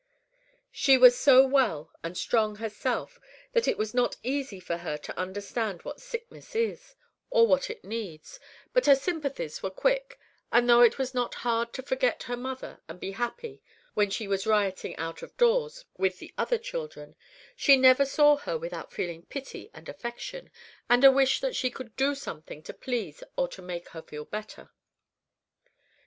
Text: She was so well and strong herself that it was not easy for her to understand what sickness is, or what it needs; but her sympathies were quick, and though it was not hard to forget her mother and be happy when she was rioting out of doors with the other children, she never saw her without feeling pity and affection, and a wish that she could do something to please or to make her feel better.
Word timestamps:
She 0.71 0.97
was 0.97 1.15
so 1.15 1.45
well 1.45 1.91
and 2.03 2.17
strong 2.17 2.55
herself 2.55 3.19
that 3.51 3.67
it 3.67 3.77
was 3.77 3.93
not 3.93 4.15
easy 4.23 4.59
for 4.59 4.77
her 4.77 4.97
to 4.97 5.15
understand 5.15 5.83
what 5.83 6.01
sickness 6.01 6.55
is, 6.55 6.95
or 7.29 7.45
what 7.45 7.69
it 7.69 7.83
needs; 7.85 8.39
but 8.73 8.87
her 8.87 8.95
sympathies 8.95 9.61
were 9.61 9.69
quick, 9.69 10.17
and 10.51 10.67
though 10.67 10.81
it 10.81 10.97
was 10.97 11.13
not 11.13 11.35
hard 11.45 11.71
to 11.73 11.83
forget 11.83 12.23
her 12.23 12.35
mother 12.35 12.81
and 12.89 12.99
be 12.99 13.11
happy 13.11 13.61
when 13.93 14.09
she 14.09 14.27
was 14.27 14.47
rioting 14.47 14.95
out 14.97 15.21
of 15.21 15.37
doors 15.37 15.85
with 15.99 16.17
the 16.17 16.33
other 16.35 16.57
children, 16.57 17.15
she 17.55 17.77
never 17.77 18.03
saw 18.03 18.37
her 18.37 18.57
without 18.57 18.91
feeling 18.91 19.27
pity 19.27 19.69
and 19.71 19.87
affection, 19.87 20.49
and 20.89 21.03
a 21.03 21.11
wish 21.11 21.41
that 21.41 21.55
she 21.55 21.69
could 21.69 21.95
do 21.95 22.15
something 22.15 22.63
to 22.63 22.73
please 22.73 23.21
or 23.37 23.47
to 23.47 23.61
make 23.61 23.89
her 23.89 24.01
feel 24.01 24.25
better. 24.25 24.71